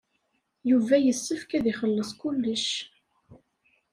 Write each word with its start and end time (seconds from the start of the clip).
Yuba 0.69 0.95
yessefk 0.99 1.49
ad 1.57 1.65
ixelleṣ 1.71 2.11
kullec. 2.19 2.69